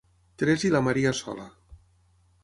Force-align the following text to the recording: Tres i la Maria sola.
Tres 0.43 0.63
i 0.69 0.71
la 0.75 0.81
Maria 0.87 1.11
sola. 1.19 1.45